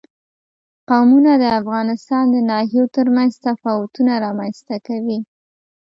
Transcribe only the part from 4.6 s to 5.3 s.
ته کوي.